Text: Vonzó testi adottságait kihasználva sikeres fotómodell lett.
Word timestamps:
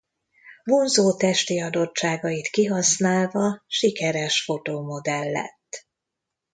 Vonzó 0.63 1.13
testi 1.15 1.59
adottságait 1.59 2.47
kihasználva 2.47 3.63
sikeres 3.67 4.43
fotómodell 4.43 5.31
lett. 5.31 5.87